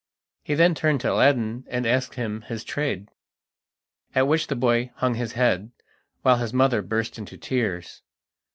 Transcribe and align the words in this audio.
He 0.41 0.55
then 0.55 0.73
turned 0.73 0.99
to 1.01 1.11
Aladdin, 1.13 1.63
and 1.69 1.85
asked 1.85 2.15
him 2.15 2.41
his 2.41 2.63
trade, 2.63 3.09
at 4.15 4.27
which 4.27 4.47
the 4.47 4.55
boy 4.55 4.89
hung 4.95 5.13
his 5.13 5.33
head, 5.33 5.69
while 6.23 6.37
his 6.37 6.53
mother 6.55 6.81
burst 6.81 7.19
into 7.19 7.37
tears. 7.37 8.01